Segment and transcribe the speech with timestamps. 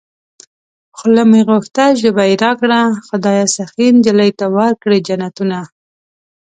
[0.97, 5.59] خوله مې غوښته ژبه يې راکړه خدايه سخي نجلۍ ته ورکړې جنتونه